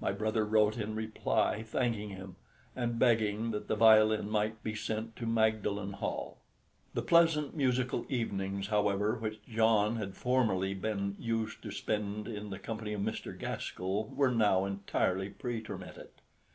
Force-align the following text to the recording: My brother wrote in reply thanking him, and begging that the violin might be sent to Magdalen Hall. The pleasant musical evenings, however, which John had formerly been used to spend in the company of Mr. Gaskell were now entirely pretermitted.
My 0.00 0.10
brother 0.10 0.42
wrote 0.46 0.78
in 0.78 0.94
reply 0.94 1.62
thanking 1.62 2.08
him, 2.08 2.36
and 2.74 2.98
begging 2.98 3.50
that 3.50 3.68
the 3.68 3.76
violin 3.76 4.30
might 4.30 4.62
be 4.62 4.74
sent 4.74 5.16
to 5.16 5.26
Magdalen 5.26 5.92
Hall. 5.96 6.38
The 6.94 7.02
pleasant 7.02 7.54
musical 7.54 8.06
evenings, 8.08 8.68
however, 8.68 9.16
which 9.18 9.44
John 9.46 9.96
had 9.96 10.16
formerly 10.16 10.72
been 10.72 11.14
used 11.18 11.62
to 11.64 11.70
spend 11.70 12.26
in 12.26 12.48
the 12.48 12.58
company 12.58 12.94
of 12.94 13.02
Mr. 13.02 13.38
Gaskell 13.38 14.04
were 14.16 14.30
now 14.30 14.64
entirely 14.64 15.28
pretermitted. 15.28 16.08